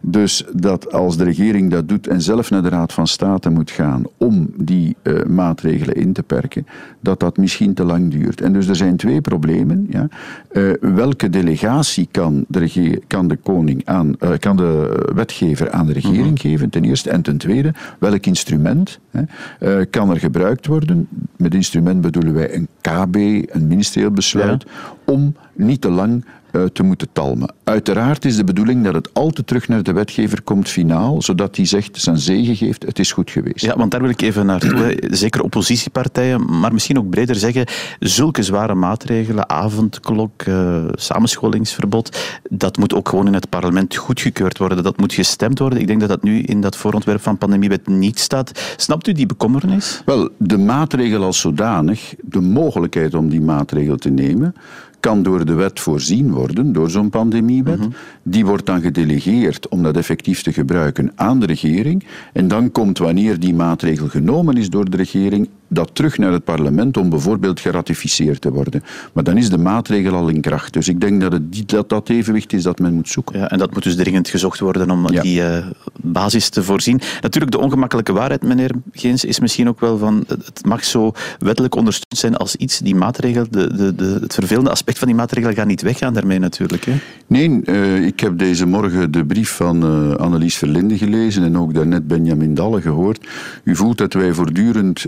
Dus 0.00 0.44
dat 0.52 0.92
als 0.92 1.16
de 1.16 1.24
regering 1.24 1.70
dat 1.70 1.88
doet 1.88 2.06
en 2.06 2.22
zelf 2.22 2.50
naar 2.50 2.62
de 2.62 2.68
Raad 2.68 2.92
van 2.92 3.06
State 3.06 3.50
moet 3.50 3.70
gaan 3.70 4.02
om 4.16 4.50
die 4.56 4.96
uh, 5.02 5.24
maatregelen 5.24 5.94
in 5.94 6.12
te 6.12 6.22
perken, 6.22 6.66
dat 7.00 7.20
dat 7.20 7.36
misschien 7.36 7.74
te 7.74 7.84
lang 7.84 8.10
duurt. 8.10 8.40
En 8.40 8.52
dus 8.52 8.68
er 8.68 8.76
zijn 8.76 8.96
twee 8.96 9.20
problemen. 9.20 9.86
Ja. 9.90 10.08
Uh, 10.52 10.72
welke 10.80 11.30
delegatie 11.30 12.08
kan 12.10 12.44
de, 12.48 13.02
kan 13.06 13.28
de 13.28 13.36
koning 13.36 13.82
aan, 13.84 14.14
uh, 14.20 14.30
kan 14.38 14.56
de 14.56 15.02
wetgever 15.14 15.70
aan 15.70 15.86
de 15.86 15.92
regering 15.92 16.20
mm 16.20 16.26
-hmm. 16.26 16.38
geven, 16.38 16.70
ten 16.70 16.84
eerste. 16.84 17.10
En 17.10 17.22
ten 17.22 17.36
tweede, 17.36 17.74
welk 17.98 18.26
instrument 18.26 18.98
hè, 19.10 19.86
kan 19.86 20.10
er 20.10 20.18
gebruikt 20.18 20.66
worden? 20.66 21.08
Met 21.36 21.54
instrument 21.54 22.00
bedoelen 22.00 22.34
wij 22.34 22.54
een 22.54 22.68
KB, 22.80 23.16
een 23.54 23.66
ministerieel 23.66 24.10
besluit, 24.10 24.64
ja. 24.66 25.12
om 25.12 25.34
niet 25.54 25.80
te 25.80 25.90
lang 25.90 26.24
te 26.72 26.82
moeten 26.82 27.08
talmen. 27.12 27.54
Uiteraard 27.64 28.24
is 28.24 28.36
de 28.36 28.44
bedoeling 28.44 28.84
dat 28.84 28.94
het 28.94 29.14
altijd 29.14 29.46
terug 29.46 29.68
naar 29.68 29.82
de 29.82 29.92
wetgever 29.92 30.42
komt 30.42 30.68
finaal, 30.68 31.22
zodat 31.22 31.56
hij 31.56 31.66
zegt, 31.66 32.00
zijn 32.00 32.18
zegen 32.18 32.56
geeft, 32.56 32.86
het 32.86 32.98
is 32.98 33.12
goed 33.12 33.30
geweest. 33.30 33.64
Ja, 33.64 33.76
want 33.76 33.90
daar 33.90 34.00
wil 34.00 34.10
ik 34.10 34.20
even 34.20 34.46
naartoe. 34.46 34.98
Zeker 35.10 35.42
oppositiepartijen, 35.42 36.60
maar 36.60 36.72
misschien 36.72 36.98
ook 36.98 37.10
breder 37.10 37.36
zeggen, 37.36 37.66
zulke 37.98 38.42
zware 38.42 38.74
maatregelen, 38.74 39.48
avondklok, 39.48 40.42
uh, 40.42 40.84
samenscholingsverbod, 40.92 42.18
dat 42.50 42.76
moet 42.76 42.94
ook 42.94 43.08
gewoon 43.08 43.26
in 43.26 43.34
het 43.34 43.48
parlement 43.48 43.96
goedgekeurd 43.96 44.58
worden. 44.58 44.82
Dat 44.82 44.96
moet 44.96 45.12
gestemd 45.12 45.58
worden. 45.58 45.80
Ik 45.80 45.86
denk 45.86 46.00
dat 46.00 46.08
dat 46.08 46.22
nu 46.22 46.40
in 46.40 46.60
dat 46.60 46.76
voorontwerp 46.76 47.22
van 47.22 47.38
pandemiewet 47.38 47.86
niet 47.86 48.18
staat. 48.18 48.74
Snapt 48.76 49.06
u 49.06 49.12
die 49.12 49.26
bekommernis? 49.26 50.02
Wel, 50.04 50.28
de 50.36 50.58
maatregel 50.58 51.22
als 51.22 51.40
zodanig, 51.40 52.14
de 52.20 52.40
mogelijkheid 52.40 53.14
om 53.14 53.28
die 53.28 53.40
maatregel 53.40 53.96
te 53.96 54.10
nemen, 54.10 54.54
kan 55.00 55.22
door 55.22 55.44
de 55.44 55.54
wet 55.54 55.80
voorzien 55.80 56.32
worden, 56.32 56.72
door 56.72 56.90
zo'n 56.90 57.10
pandemiewet. 57.10 57.76
Mm 57.76 57.82
-hmm. 57.82 57.94
Die 58.22 58.46
wordt 58.46 58.66
dan 58.66 58.80
gedelegeerd 58.80 59.68
om 59.68 59.82
dat 59.82 59.96
effectief 59.96 60.42
te 60.42 60.52
gebruiken 60.52 61.12
aan 61.14 61.40
de 61.40 61.46
regering. 61.46 62.04
En 62.32 62.48
dan 62.48 62.72
komt, 62.72 62.98
wanneer 62.98 63.40
die 63.40 63.54
maatregel 63.54 64.08
genomen 64.08 64.56
is 64.56 64.70
door 64.70 64.90
de 64.90 64.96
regering, 64.96 65.48
dat 65.68 65.90
terug 65.92 66.18
naar 66.18 66.32
het 66.32 66.44
parlement 66.44 66.96
om 66.96 67.10
bijvoorbeeld 67.10 67.60
geratificeerd 67.60 68.40
te 68.40 68.52
worden. 68.52 68.82
Maar 69.12 69.24
dan 69.24 69.36
is 69.36 69.50
de 69.50 69.58
maatregel 69.58 70.14
al 70.14 70.28
in 70.28 70.40
kracht. 70.40 70.72
Dus 70.72 70.88
ik 70.88 71.00
denk 71.00 71.20
dat 71.20 71.32
het, 71.32 71.68
dat, 71.68 71.88
dat 71.88 72.08
evenwicht 72.08 72.52
is 72.52 72.62
dat 72.62 72.78
men 72.78 72.94
moet 72.94 73.08
zoeken. 73.08 73.38
Ja, 73.38 73.50
en 73.50 73.58
dat 73.58 73.74
moet 73.74 73.82
dus 73.82 73.96
dringend 73.96 74.28
gezocht 74.28 74.60
worden 74.60 74.90
om 74.90 75.06
die 75.06 75.40
uh, 75.40 75.66
basis 76.00 76.48
te 76.48 76.62
voorzien. 76.62 77.00
Natuurlijk, 77.20 77.52
de 77.52 77.58
ongemakkelijke 77.58 78.12
waarheid, 78.12 78.42
meneer 78.42 78.70
Geens, 78.92 79.24
is 79.24 79.40
misschien 79.40 79.68
ook 79.68 79.80
wel 79.80 79.98
van 79.98 80.24
het 80.26 80.64
mag 80.64 80.84
zo 80.84 81.12
wettelijk 81.38 81.74
ondersteund 81.74 82.18
zijn 82.18 82.36
als 82.36 82.56
iets, 82.56 82.78
die 82.78 82.94
maatregel, 82.94 83.46
de, 83.50 83.74
de, 83.76 83.94
de, 83.94 84.18
het 84.20 84.34
vervelende 84.34 84.70
aspect 84.70 84.98
van 84.98 85.08
die 85.08 85.16
maatregel 85.16 85.52
gaat 85.52 85.66
niet 85.66 85.82
weggaan 85.82 86.14
daarmee 86.14 86.38
natuurlijk. 86.38 86.84
Hè? 86.84 86.92
Nee, 87.26 87.60
uh, 87.64 88.06
ik 88.06 88.20
heb 88.20 88.38
deze 88.38 88.66
morgen 88.66 89.10
de 89.10 89.24
brief 89.24 89.50
van 89.50 89.84
uh, 89.84 90.14
Annelies 90.14 90.56
Verlinde 90.56 90.98
gelezen 90.98 91.42
en 91.42 91.58
ook 91.58 91.74
daarnet 91.74 92.06
Benjamin 92.06 92.54
Dalle 92.54 92.80
gehoord. 92.80 93.28
U 93.64 93.76
voelt 93.76 93.98
dat 93.98 94.12
wij 94.12 94.32
voortdurend 94.32 95.06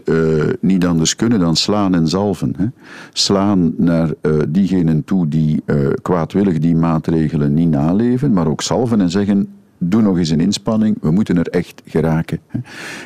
niet 0.61 0.87
anders 0.87 1.17
kunnen 1.17 1.41
dan 1.41 1.57
slaan 1.57 1.95
en 1.95 2.09
zalven. 2.09 2.55
Hè. 2.57 2.67
Slaan 3.13 3.75
naar 3.77 4.11
uh, 4.23 4.43
diegenen 4.49 5.05
toe 5.05 5.29
die 5.29 5.63
uh, 5.67 5.89
kwaadwillig 6.03 6.59
die 6.59 6.77
maatregelen 6.77 7.55
niet 7.55 7.71
naleven, 7.71 8.33
maar 8.33 8.47
ook 8.47 8.63
zalven 8.63 9.01
en 9.01 9.11
zeggen 9.11 9.49
doe 9.83 10.03
nog 10.03 10.19
eens 10.19 10.31
een 10.31 10.41
inspanning, 10.41 10.97
we 11.01 11.11
moeten 11.11 11.39
er 11.39 11.47
echt 11.47 11.83
geraken. 11.87 12.39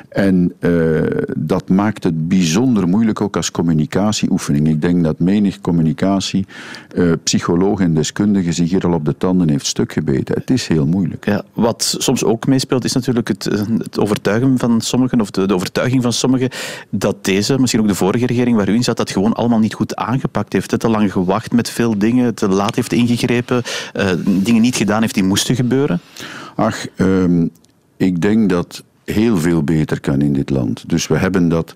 En 0.09 0.53
uh, 0.61 1.01
dat 1.37 1.69
maakt 1.69 2.05
het 2.05 2.29
bijzonder 2.29 2.89
moeilijk 2.89 3.21
ook 3.21 3.37
als 3.37 3.51
communicatieoefening. 3.51 4.69
Ik 4.69 4.83
denk 4.83 5.05
dat 5.05 5.19
menig 5.19 5.61
communicatie, 5.61 6.47
uh, 6.97 7.13
en 7.79 7.95
deskundige 7.95 8.53
zich 8.53 8.71
hier 8.71 8.87
al 8.87 8.93
op 8.93 9.05
de 9.05 9.17
tanden 9.17 9.49
heeft 9.49 9.67
stuk 9.67 9.93
gebeten. 9.93 10.35
Het 10.35 10.51
is 10.51 10.67
heel 10.67 10.87
moeilijk. 10.87 11.43
Wat 11.53 11.97
soms 11.99 12.25
ook 12.25 12.47
meespeelt 12.47 12.85
is 12.85 12.93
natuurlijk 12.93 13.29
het, 13.29 13.47
eh, 13.47 13.61
overtuigen 13.99 14.59
van 14.59 14.81
sommigen, 14.81 15.21
of 15.21 15.31
de, 15.31 15.55
overtuiging 15.55 16.03
van 16.03 16.13
sommigen, 16.13 16.51
dat 16.91 17.25
deze, 17.25 17.59
misschien 17.59 17.81
ook 17.81 17.89
de 17.89 17.95
vorige 17.95 18.27
regering 18.27 18.57
waar 18.57 18.69
u 18.69 18.75
in 18.75 18.85
zat, 18.85 18.97
dat 18.97 19.11
gewoon 19.11 19.33
allemaal 19.33 19.59
niet 19.59 19.75
goed 19.75 19.97
aangepakt 19.97 20.53
heeft. 20.53 20.79
Te 20.79 20.89
lang 20.89 21.13
gewacht 21.13 21.53
met 21.53 21.71
veel 21.71 21.99
dingen, 21.99 22.35
te 22.35 22.49
laat 22.49 22.75
heeft 22.75 22.93
ingegrepen, 22.93 23.63
dingen 24.27 24.63
niet 24.63 24.77
gedaan 24.77 25.01
heeft 25.01 25.15
die 25.15 25.25
moesten 25.25 25.55
gebeuren. 25.55 26.01
Ach, 26.55 26.87
um, 26.99 27.51
ik 27.97 28.21
denk 28.21 28.49
dat 28.49 28.85
heel 29.05 29.39
veel 29.39 29.63
beter 29.63 30.01
kan 30.01 30.21
in 30.21 30.33
dit 30.33 30.51
land. 30.51 30.89
Dus 30.89 31.07
we 31.07 31.17
hebben 31.17 31.49
dat 31.49 31.75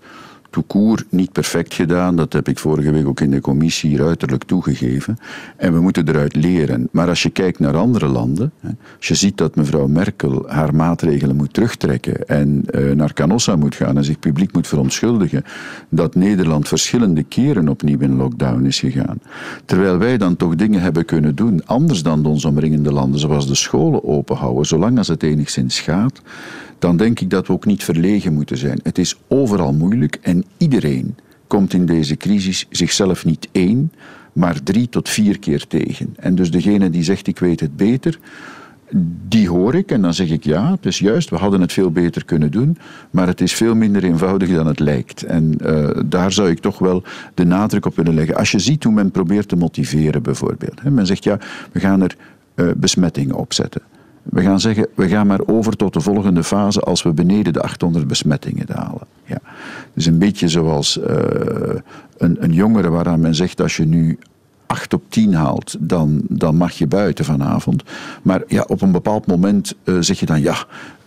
toekoer 0.51 1.05
niet 1.11 1.33
perfect 1.33 1.75
gedaan. 1.75 2.17
Dat 2.17 2.33
heb 2.33 2.49
ik 2.49 2.59
vorige 2.59 2.91
week 2.91 3.07
ook 3.07 3.21
in 3.21 3.31
de 3.31 3.41
commissie 3.41 3.91
hier 3.91 4.07
uiterlijk 4.07 4.45
toegegeven. 4.45 5.19
En 5.57 5.73
we 5.73 5.81
moeten 5.81 6.09
eruit 6.09 6.37
leren. 6.37 6.89
Maar 6.93 7.09
als 7.09 7.23
je 7.23 7.31
kijkt 7.31 7.59
naar 7.59 7.77
andere 7.77 8.07
landen, 8.07 8.53
als 8.97 9.09
je 9.09 9.15
ziet 9.15 9.37
dat 9.37 9.57
mevrouw 9.57 9.87
Merkel 9.87 10.45
haar 10.49 10.75
maatregelen 10.75 11.37
moet 11.37 11.53
terugtrekken 11.53 12.29
en 12.29 12.65
uh, 12.71 12.93
naar 12.95 13.13
Canossa 13.13 13.57
moet 13.57 13.75
gaan 13.75 13.97
en 13.97 14.05
zich 14.05 14.19
publiek 14.19 14.53
moet 14.53 14.67
verontschuldigen, 14.67 15.45
dat 15.89 16.15
Nederland 16.15 16.69
verschillende 16.69 17.23
keren 17.23 17.69
opnieuw 17.69 17.99
in 17.99 18.17
lockdown 18.17 18.65
is 18.65 18.81
gegaan. 18.81 19.21
Terwijl 19.65 19.99
wij 19.99 20.19
dan 20.19 20.37
toch 20.37 20.55
dingen 20.55 20.81
hebben 20.81 21.05
kunnen 21.05 21.35
doen, 21.35 21.67
anders 21.67 22.03
dan 22.03 22.23
de 22.23 22.29
ons 22.29 22.45
omringende 22.45 22.93
landen, 22.93 23.21
zoals 23.21 23.47
de 23.47 23.55
scholen 23.55 24.05
openhouden, 24.05 24.67
zolang 24.67 24.99
als 24.99 25.09
het 25.09 25.23
enigszins 25.23 25.81
gaat, 25.81 26.23
dan 26.79 26.97
denk 26.97 27.21
ik 27.21 27.31
dat 27.31 27.47
we 27.47 27.53
ook 27.53 27.67
niet 27.67 27.85
verlegen 27.85 28.33
moeten 28.33 28.57
zijn. 28.57 28.81
Het 28.83 28.99
is 28.99 29.19
overal 29.29 29.73
moeilijk 29.73 30.19
en 30.21 30.38
iedereen 30.57 31.17
komt 31.47 31.73
in 31.73 31.87
deze 31.87 32.17
crisis 32.17 32.67
zichzelf 32.71 33.25
niet 33.25 33.49
één, 33.53 33.93
maar 34.33 34.63
drie 34.63 34.89
tot 34.89 35.09
vier 35.09 35.39
keer 35.39 35.67
tegen. 35.67 36.15
En 36.17 36.35
dus 36.35 36.51
degene 36.51 36.91
die 36.91 37.03
zegt 37.03 37.27
ik 37.27 37.39
weet 37.39 37.61
het 37.61 37.77
beter, 37.77 38.19
die 39.29 39.49
hoor 39.49 39.75
ik 39.75 39.91
en 39.91 40.03
dan 40.03 40.15
zeg 40.15 40.31
ik 40.31 40.45
ja, 40.45 40.71
het 40.71 40.87
is 40.87 40.99
juist, 40.99 41.31
we 41.31 41.37
hadden 41.37 41.61
het 41.61 41.73
veel 41.73 41.91
beter 41.91 42.25
kunnen 42.25 42.51
doen, 42.51 42.79
maar 43.11 43.27
het 43.27 43.41
is 43.41 43.53
veel 43.53 43.75
minder 43.75 44.05
eenvoudig 44.05 44.51
dan 44.51 44.67
het 44.67 44.79
lijkt. 44.79 45.23
En 45.23 45.55
uh, 45.63 45.91
daar 46.07 46.33
zou 46.33 46.51
ik 46.51 46.59
toch 46.59 46.79
wel 46.79 47.03
de 47.35 47.45
nadruk 47.45 47.87
op 47.87 47.97
willen 47.97 48.15
leggen. 48.15 48.37
Als 48.37 48.51
je 48.51 48.59
ziet 48.59 48.85
hoe 48.85 48.93
men 48.93 49.11
probeert 49.11 49.49
te 49.49 49.57
motiveren 49.57 50.23
bijvoorbeeld. 50.23 50.81
Hè, 50.83 50.91
men 50.91 51.07
zegt 51.07 51.25
ja, 51.25 51.39
we 51.73 51.81
gaan 51.81 52.03
er 52.03 52.17
uh, 52.55 52.71
besmettingen 52.77 53.35
opzetten. 53.35 53.83
We 54.31 54.43
gaan 54.43 54.61
zeggen, 54.61 54.87
we 54.95 55.09
gaan 55.09 55.27
maar 55.27 55.41
over 55.47 55.77
tot 55.77 55.93
de 55.93 56.01
volgende 56.01 56.45
fase 56.45 56.81
als 56.81 57.03
we 57.03 57.13
beneden 57.13 57.53
de 57.53 57.61
800 57.61 58.07
besmettingen 58.07 58.67
dalen. 58.67 59.07
Ja. 59.25 59.41
Dus 59.95 60.07
een 60.07 60.19
beetje 60.19 60.49
zoals 60.49 60.99
uh, 60.99 61.07
een, 62.17 62.37
een 62.41 62.53
jongere 62.53 62.89
waaraan 62.89 63.21
men 63.21 63.35
zegt, 63.35 63.61
als 63.61 63.77
je 63.77 63.85
nu 63.85 64.19
8 64.67 64.95
op 64.95 65.03
10 65.09 65.35
haalt, 65.35 65.77
dan, 65.81 66.23
dan 66.29 66.57
mag 66.57 66.73
je 66.73 66.87
buiten 66.87 67.25
vanavond. 67.25 67.83
Maar 68.23 68.43
ja, 68.47 68.65
op 68.67 68.83
een 68.83 68.93
bepaald 68.93 69.27
moment 69.27 69.75
uh, 69.85 69.97
zeg 70.01 70.21
je 70.21 70.27
dan 70.27 70.41
ja, 70.41 70.57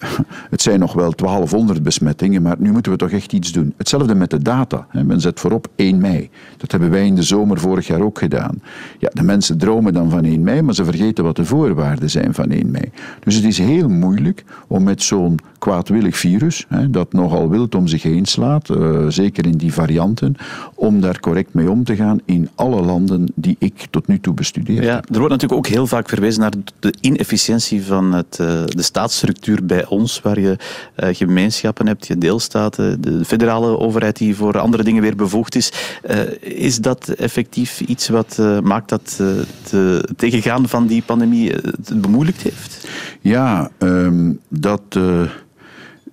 het 0.50 0.62
zijn 0.62 0.80
nog 0.80 0.94
wel 0.94 1.14
1200 1.16 1.84
besmettingen, 1.84 2.42
maar 2.42 2.56
nu 2.60 2.72
moeten 2.72 2.92
we 2.92 2.98
toch 2.98 3.12
echt 3.12 3.34
iets 3.34 3.52
doen. 3.52 3.74
Hetzelfde 3.78 4.16
met 4.16 4.30
de 4.30 4.42
data. 4.42 4.88
Men 4.92 5.22
zet 5.22 5.40
voorop 5.40 5.68
1 5.76 5.98
mei. 5.98 6.30
Dat 6.58 6.72
hebben 6.72 6.90
wij 6.90 7.06
in 7.06 7.16
de 7.16 7.24
zomer 7.24 7.60
vorig 7.60 7.88
jaar 7.88 8.02
ook 8.02 8.20
gedaan. 8.20 8.62
Ja, 9.00 9.10
de 9.14 9.24
mensen 9.24 9.58
dromen 9.58 9.94
dan 9.94 10.10
van 10.10 10.24
1 10.24 10.44
mei, 10.44 10.62
maar 10.62 10.74
ze 10.74 10.86
vergeten 10.86 11.24
wat 11.24 11.36
de 11.36 11.46
voorwaarden 11.46 12.10
zijn 12.10 12.34
van 12.34 12.52
1 12.52 12.72
mei. 12.72 12.92
Dus 13.24 13.36
het 13.36 13.44
is 13.44 13.58
heel 13.58 13.90
moeilijk 13.90 14.44
om 14.68 14.84
met 14.84 15.02
zo'n 15.02 15.40
kwaadwillig 15.62 16.18
virus, 16.18 16.68
dat 16.90 17.14
nogal 17.14 17.50
wild 17.50 17.76
om 17.76 17.88
zich 17.88 18.04
heen 18.04 18.26
slaat, 18.26 18.70
uh, 18.70 19.06
zeker 19.08 19.46
in 19.46 19.58
die 19.58 19.74
varianten, 19.74 20.36
om 20.76 21.02
daar 21.02 21.20
correct 21.20 21.54
mee 21.54 21.70
om 21.70 21.84
te 21.84 21.96
gaan 21.96 22.20
in 22.26 22.50
alle 22.56 22.82
landen 22.82 23.32
die 23.36 23.56
ik 23.60 23.88
tot 23.90 24.08
nu 24.08 24.20
toe 24.20 24.34
bestudeer. 24.34 24.84
Ja, 24.84 24.96
er 24.96 25.20
wordt 25.20 25.30
natuurlijk 25.30 25.54
ook 25.54 25.68
heel 25.68 25.88
vaak 25.88 26.10
verwezen 26.10 26.42
naar 26.42 26.54
de 26.80 26.94
inefficiëntie 27.02 27.84
van 27.84 28.14
het, 28.14 28.38
uh, 28.42 28.48
de 28.66 28.82
staatsstructuur 28.82 29.66
bij 29.66 29.86
ons, 29.92 30.22
waar 30.22 30.40
je 30.40 30.58
uh, 31.00 31.10
gemeenschappen 31.12 31.88
hebt, 31.88 32.08
je 32.08 32.18
deelstaten, 32.18 33.02
de 33.02 33.26
federale 33.26 33.80
overheid 33.80 34.18
die 34.18 34.36
voor 34.36 34.60
andere 34.60 34.84
dingen 34.84 35.02
weer 35.02 35.16
bevoegd 35.16 35.56
is. 35.56 35.72
Uh, 36.10 36.20
is 36.42 36.78
dat 36.78 37.08
effectief 37.08 37.82
iets 37.82 38.10
wat 38.10 38.38
uh, 38.40 38.60
maakt 38.60 38.90
dat 38.90 39.22
het 39.22 40.18
tegengaan 40.18 40.68
van 40.68 40.88
die 40.88 41.02
pandemie 41.02 41.52
het 41.52 42.02
bemoeilijkt 42.02 42.42
heeft? 42.42 42.88
Ja, 43.22 43.72
um, 43.78 44.40
dat 44.48 45.00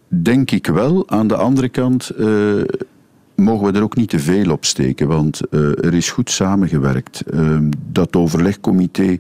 denk 0.09 0.51
ik 0.51 0.67
wel. 0.67 1.09
Aan 1.09 1.29
de 1.29 1.37
andere 1.37 1.69
kant 1.69 2.11
mogen 3.35 3.73
we 3.73 3.79
er 3.79 3.83
ook 3.83 3.97
niet 3.97 4.09
te 4.09 4.19
veel 4.19 4.51
op 4.51 4.65
steken, 4.65 5.09
want 5.09 5.41
er 5.51 5.95
is 5.95 6.11
goed 6.11 6.31
samengewerkt. 6.31 7.23
Uh, 7.35 7.59
dat 7.91 8.17
overlegcomité 8.17 9.19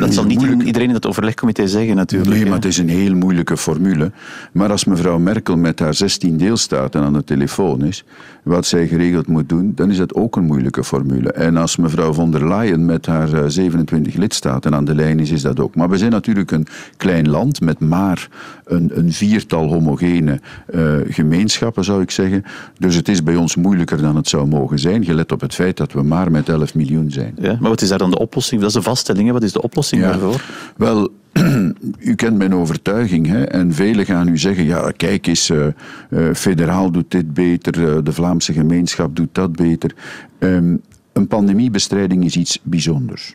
dat 0.00 0.14
zal 0.14 0.24
niet 0.24 0.38
moeilijk... 0.38 0.62
iedereen 0.62 0.86
in 0.86 0.92
dat 0.92 1.06
overlegcomité 1.06 1.66
zeggen 1.66 1.96
natuurlijk. 1.96 2.34
Nee, 2.34 2.44
maar 2.44 2.54
het 2.54 2.64
is 2.64 2.78
een 2.78 2.88
heel 2.88 3.14
moeilijke 3.14 3.56
formule. 3.56 4.12
Maar 4.52 4.70
als 4.70 4.84
mevrouw 4.84 5.18
Merkel 5.18 5.56
met 5.56 5.78
haar 5.78 5.94
16 5.94 6.36
deelstaten 6.36 7.02
aan 7.02 7.12
de 7.12 7.24
telefoon 7.24 7.84
is, 7.84 8.04
wat 8.42 8.66
zij 8.66 8.86
geregeld 8.86 9.26
moet 9.26 9.48
doen, 9.48 9.72
dan 9.74 9.90
is 9.90 9.96
dat 9.96 10.14
ook 10.14 10.36
een 10.36 10.44
moeilijke 10.44 10.84
formule. 10.84 11.32
En 11.32 11.56
als 11.56 11.76
mevrouw 11.76 12.12
von 12.12 12.30
der 12.30 12.48
Leyen 12.48 12.86
met 12.86 13.06
haar 13.06 13.50
27 13.50 14.14
lidstaten 14.14 14.74
aan 14.74 14.84
de 14.84 14.94
lijn 14.94 15.20
is, 15.20 15.30
is 15.30 15.42
dat 15.42 15.60
ook. 15.60 15.74
Maar 15.74 15.88
we 15.88 15.98
zijn 15.98 16.10
natuurlijk 16.10 16.50
een 16.50 16.66
klein 16.96 17.28
land 17.28 17.60
met 17.60 17.80
maar 17.80 18.28
een, 18.64 18.90
een 18.94 19.12
viertal 19.12 19.68
homogene 19.68 20.40
uh, 20.74 20.94
gemeenschappen, 21.08 21.84
zou 21.84 22.02
ik 22.02 22.10
zeggen. 22.10 22.44
Dus 22.78 22.94
het 22.94 23.08
is 23.08 23.22
bij 23.22 23.36
ons 23.36 23.56
moeilijker 23.56 24.02
dan 24.02 24.16
het 24.16 24.28
zou 24.28 24.46
mogen 24.46 24.78
zijn, 24.78 25.04
gelet 25.04 25.32
op 25.32 25.40
het 25.40 25.54
feit 25.54 25.76
dat 25.76 25.92
we 25.92 26.02
maar 26.02 26.30
met 26.30 26.48
11 26.48 26.74
miljoen 26.74 27.10
zijn. 27.10 27.34
Ja, 27.40 27.56
maar 27.60 27.70
wat 27.70 27.82
is 27.82 27.88
daar 27.88 27.98
dan 27.98 28.10
de 28.10 28.18
oplossing? 28.18 28.60
Dat 28.60 28.70
is 28.70 28.76
de 28.76 28.82
vaststelling. 28.82 29.30
Wat 29.32 29.42
is 29.42 29.52
de 29.52 29.62
oplossing 29.62 29.80
ja, 29.90 30.10
daarvoor? 30.10 30.44
Wel, 30.76 31.12
u 32.10 32.14
kent 32.14 32.38
mijn 32.38 32.54
overtuiging 32.54 33.26
hè, 33.26 33.42
en 33.44 33.72
velen 33.72 34.06
gaan 34.06 34.28
u 34.28 34.38
zeggen, 34.38 34.64
ja 34.64 34.92
kijk 34.96 35.26
eens, 35.26 35.50
uh, 35.50 35.66
uh, 36.10 36.34
federaal 36.34 36.90
doet 36.90 37.10
dit 37.10 37.34
beter, 37.34 37.78
uh, 37.78 37.98
de 38.02 38.12
Vlaamse 38.12 38.52
gemeenschap 38.52 39.16
doet 39.16 39.34
dat 39.34 39.52
beter. 39.52 39.94
Um, 40.38 40.80
een 41.12 41.26
pandemiebestrijding 41.26 42.24
is 42.24 42.36
iets 42.36 42.58
bijzonders. 42.62 43.34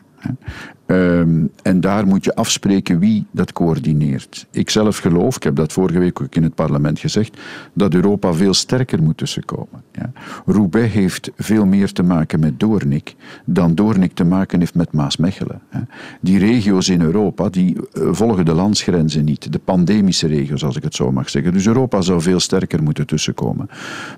Um, 0.90 1.50
en 1.62 1.80
daar 1.80 2.06
moet 2.06 2.24
je 2.24 2.34
afspreken 2.34 2.98
wie 2.98 3.26
dat 3.30 3.52
coördineert. 3.52 4.46
Ik 4.50 4.70
zelf 4.70 4.98
geloof, 4.98 5.36
ik 5.36 5.42
heb 5.42 5.56
dat 5.56 5.72
vorige 5.72 5.98
week 5.98 6.20
ook 6.20 6.34
in 6.34 6.42
het 6.42 6.54
parlement 6.54 6.98
gezegd, 6.98 7.38
dat 7.72 7.94
Europa 7.94 8.32
veel 8.32 8.54
sterker 8.54 9.02
moet 9.02 9.16
tussenkomen. 9.16 9.82
Ja. 9.92 10.12
Roubaix 10.46 10.92
heeft 10.92 11.30
veel 11.36 11.66
meer 11.66 11.92
te 11.92 12.02
maken 12.02 12.40
met 12.40 12.60
Doornik 12.60 13.14
dan 13.44 13.74
Doornik 13.74 14.14
te 14.14 14.24
maken 14.24 14.58
heeft 14.58 14.74
met 14.74 14.92
Maasmechelen. 14.92 15.60
Die 16.20 16.38
regio's 16.38 16.88
in 16.88 17.00
Europa 17.00 17.48
die 17.48 17.76
uh, 17.76 18.08
volgen 18.10 18.44
de 18.44 18.54
landsgrenzen 18.54 19.24
niet, 19.24 19.52
de 19.52 19.58
pandemische 19.58 20.26
regio's 20.26 20.64
als 20.64 20.76
ik 20.76 20.82
het 20.82 20.94
zo 20.94 21.12
mag 21.12 21.30
zeggen. 21.30 21.52
Dus 21.52 21.66
Europa 21.66 22.00
zou 22.00 22.20
veel 22.20 22.40
sterker 22.40 22.82
moeten 22.82 23.06
tussenkomen. 23.06 23.68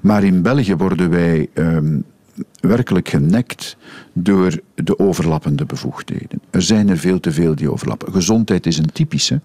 Maar 0.00 0.24
in 0.24 0.42
België 0.42 0.76
worden 0.76 1.10
wij 1.10 1.48
um, 1.54 2.04
werkelijk 2.60 3.08
genekt 3.08 3.76
door 4.12 4.60
de 4.74 4.98
overlappende 4.98 5.64
bevoegdheden. 5.64 6.40
Er 6.50 6.62
zijn 6.62 6.88
er 6.88 6.98
veel 6.98 7.20
te 7.20 7.32
veel 7.32 7.54
die 7.54 7.72
overlappen. 7.72 8.12
Gezondheid 8.12 8.66
is 8.66 8.78
een 8.78 8.92
typische, 8.92 9.40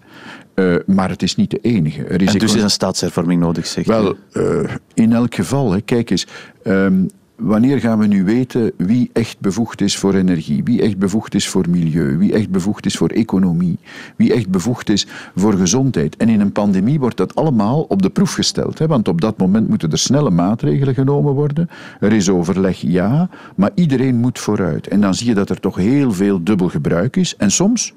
uh, 0.54 0.76
maar 0.86 1.08
het 1.08 1.22
is 1.22 1.36
niet 1.36 1.50
de 1.50 1.58
enige. 1.62 2.04
Er 2.04 2.22
is 2.22 2.32
en 2.32 2.38
dus 2.38 2.54
is 2.54 2.62
een 2.62 2.70
staatshervorming 2.70 3.40
nodig, 3.40 3.66
zeg 3.66 3.86
Wel, 3.86 4.16
uh, 4.32 4.74
in 4.94 5.12
elk 5.12 5.34
geval, 5.34 5.72
hè, 5.72 5.80
kijk 5.80 6.10
eens... 6.10 6.26
Um, 6.64 7.10
wanneer 7.36 7.80
gaan 7.80 7.98
we 7.98 8.06
nu 8.06 8.24
weten 8.24 8.72
wie 8.76 9.10
echt 9.12 9.40
bevoegd 9.40 9.80
is 9.80 9.96
voor 9.96 10.14
energie, 10.14 10.64
wie 10.64 10.82
echt 10.82 10.98
bevoegd 10.98 11.34
is 11.34 11.48
voor 11.48 11.64
milieu, 11.70 12.18
wie 12.18 12.32
echt 12.32 12.50
bevoegd 12.50 12.86
is 12.86 12.96
voor 12.96 13.08
economie, 13.08 13.78
wie 14.16 14.32
echt 14.32 14.48
bevoegd 14.48 14.88
is 14.88 15.06
voor 15.36 15.52
gezondheid. 15.52 16.16
En 16.16 16.28
in 16.28 16.40
een 16.40 16.52
pandemie 16.52 16.98
wordt 16.98 17.16
dat 17.16 17.34
allemaal 17.34 17.82
op 17.82 18.02
de 18.02 18.10
proef 18.10 18.32
gesteld, 18.32 18.78
hè, 18.78 18.86
want 18.86 19.08
op 19.08 19.20
dat 19.20 19.38
moment 19.38 19.68
moeten 19.68 19.90
er 19.90 19.98
snelle 19.98 20.30
maatregelen 20.30 20.94
genomen 20.94 21.32
worden. 21.32 21.68
Er 22.00 22.12
is 22.12 22.28
overleg, 22.28 22.80
ja, 22.80 23.28
maar 23.56 23.70
iedereen 23.74 24.16
moet 24.16 24.38
vooruit. 24.38 24.88
En 24.88 25.00
dan 25.00 25.14
zie 25.14 25.26
je 25.26 25.34
dat 25.34 25.50
er 25.50 25.60
toch 25.60 25.76
heel 25.76 26.12
veel 26.12 26.44
dubbel 26.44 26.68
gebruik 26.68 27.16
is. 27.16 27.36
En 27.36 27.50
soms 27.50 27.94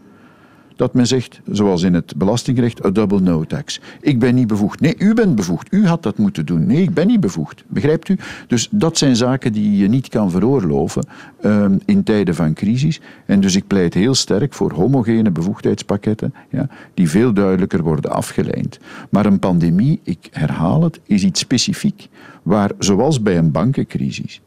dat 0.80 0.94
men 0.94 1.08
zegt, 1.08 1.42
zoals 1.52 1.84
in 1.84 1.94
het 1.94 2.14
belastingrecht, 2.18 2.86
a 2.86 2.90
double 2.90 3.20
no 3.20 3.44
tax. 3.44 3.82
Ik 4.02 4.20
ben 4.20 4.36
niet 4.36 4.48
bevoegd. 4.48 4.80
Nee, 4.80 4.96
u 4.98 5.14
bent 5.14 5.36
bevoegd. 5.36 5.68
U 5.74 5.88
had 5.88 6.04
dat 6.04 6.18
moeten 6.18 6.46
doen. 6.46 6.66
Nee, 6.66 6.82
ik 6.82 6.94
ben 6.94 7.08
niet 7.08 7.20
bevoegd. 7.20 7.64
Begrijpt 7.68 8.10
u? 8.10 8.18
Dus 8.48 8.68
dat 8.72 8.98
zijn 8.98 9.16
zaken 9.16 9.54
die 9.54 9.78
je 9.78 9.88
niet 9.88 10.08
kan 10.10 10.32
veroorloven 10.32 11.06
um, 11.46 11.80
in 11.86 12.04
tijden 12.04 12.36
van 12.36 12.54
crisis. 12.54 13.02
En 13.26 13.40
dus 13.40 13.56
ik 13.56 13.68
pleit 13.68 13.94
heel 13.94 14.16
sterk 14.16 14.54
voor 14.54 14.72
homogene 14.72 15.32
bevoegdheidspakketten, 15.32 16.34
ja, 16.50 16.70
die 16.94 17.10
veel 17.10 17.34
duidelijker 17.34 17.84
worden 17.84 18.12
afgeleid. 18.12 18.80
Maar 19.10 19.26
een 19.26 19.40
pandemie, 19.40 20.00
ik 20.04 20.30
herhaal 20.32 20.84
het, 20.84 21.00
is 21.06 21.24
iets 21.24 21.40
specifiek, 21.40 22.08
waar 22.44 22.72
zoals 22.78 23.22
bij 23.22 23.38
een 23.38 23.52
bankencrisis, 23.52 24.42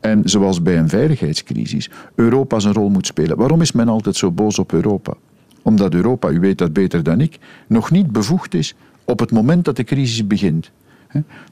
en 0.00 0.22
zoals 0.24 0.62
bij 0.62 0.78
een 0.78 0.88
veiligheidscrisis, 0.88 1.90
Europa 2.14 2.58
zijn 2.58 2.74
rol 2.74 2.88
moet 2.88 3.06
spelen. 3.06 3.36
Waarom 3.36 3.60
is 3.60 3.72
men 3.72 3.88
altijd 3.88 4.16
zo 4.16 4.30
boos 4.30 4.58
op 4.58 4.72
Europa? 4.72 5.14
Omdat 5.62 5.94
Europa, 5.94 6.30
u 6.30 6.40
weet 6.40 6.58
dat 6.58 6.72
beter 6.72 7.02
dan 7.02 7.20
ik, 7.20 7.38
nog 7.66 7.90
niet 7.90 8.10
bevoegd 8.12 8.54
is 8.54 8.74
op 9.04 9.18
het 9.18 9.30
moment 9.30 9.64
dat 9.64 9.76
de 9.76 9.84
crisis 9.84 10.26
begint. 10.26 10.70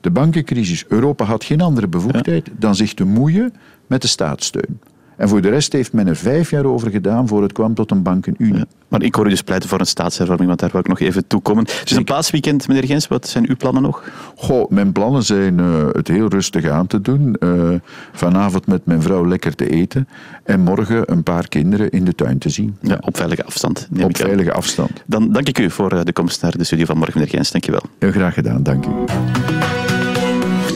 De 0.01 0.11
bankencrisis, 0.11 0.85
Europa 0.89 1.25
had 1.25 1.45
geen 1.45 1.61
andere 1.61 1.89
bevoegdheid 1.89 2.51
dan 2.59 2.75
zich 2.75 2.95
te 2.95 3.05
moeien 3.05 3.55
met 3.87 4.03
de 4.03 4.09
staatssteun. 4.09 4.81
En 5.21 5.29
voor 5.29 5.41
de 5.41 5.49
rest 5.49 5.73
heeft 5.73 5.93
men 5.93 6.07
er 6.07 6.17
vijf 6.17 6.51
jaar 6.51 6.65
over 6.65 6.91
gedaan 6.91 7.29
voor 7.29 7.43
het 7.43 7.53
kwam 7.53 7.75
tot 7.75 7.91
een 7.91 8.03
bankenunie. 8.03 8.65
maar 8.89 9.03
ik 9.03 9.15
hoor 9.15 9.27
u 9.27 9.29
dus 9.29 9.43
pleiten 9.43 9.69
voor 9.69 9.81
een 9.81 9.87
staatshervorming, 9.87 10.49
want 10.49 10.61
daar 10.61 10.71
wil 10.71 10.81
ik 10.81 10.89
nog 10.89 11.01
even 11.01 11.27
toe 11.27 11.41
komen. 11.41 11.65
Dus 11.65 11.91
een 11.91 12.05
paasweekend, 12.05 12.69
meneer 12.69 12.85
Gens, 12.85 13.09
wat 13.09 13.29
zijn 13.29 13.49
uw 13.49 13.57
plannen 13.57 13.83
nog? 13.83 14.05
Goh, 14.37 14.71
mijn 14.71 14.93
plannen 14.93 15.23
zijn 15.23 15.59
uh, 15.59 15.87
het 15.93 16.09
heel 16.09 16.29
rustig 16.29 16.69
aan 16.69 16.87
te 16.87 17.01
doen. 17.01 17.37
Uh, 17.41 17.69
vanavond 18.13 18.67
met 18.67 18.87
mijn 18.87 19.03
vrouw 19.03 19.27
lekker 19.27 19.55
te 19.55 19.71
eten. 19.71 20.09
En 20.45 20.61
morgen 20.61 21.13
een 21.13 21.23
paar 21.23 21.49
kinderen 21.49 21.91
in 21.91 22.05
de 22.05 22.15
tuin 22.15 22.39
te 22.39 22.49
zien. 22.49 22.77
Ja, 22.81 22.99
op 23.01 23.17
veilige 23.17 23.45
afstand. 23.45 23.89
Op 24.03 24.17
veilige 24.17 24.53
afstand. 24.53 25.03
Dan 25.07 25.33
dank 25.33 25.49
ik 25.49 25.59
u 25.59 25.71
voor 25.71 25.93
eh, 25.93 26.01
de 26.05 26.13
komst 26.13 26.43
naar 26.43 26.57
de 26.57 26.65
studio 26.65 26.85
van 26.85 26.97
morgen, 26.97 27.19
meneer 27.19 27.35
Gens. 27.35 27.51
Dank 27.51 27.65
je 27.65 27.71
wel. 27.71 27.83
Heel 27.99 28.11
graag 28.11 28.35
gedaan, 28.35 28.63
dank 28.63 28.87
u. 28.87 28.91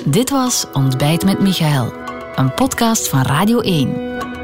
Dit 0.04 0.30
was 0.30 0.66
Ontbijt 0.72 1.24
met 1.24 1.40
Michael, 1.40 1.92
een 2.36 2.54
podcast 2.54 3.08
van 3.08 3.22
Radio 3.22 3.60
1. 3.60 4.13